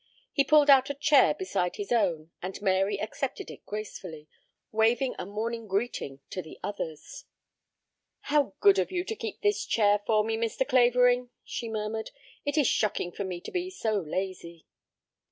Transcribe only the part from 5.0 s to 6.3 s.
a morning greeting